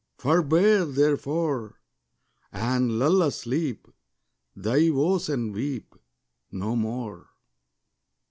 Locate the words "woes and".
4.89-5.53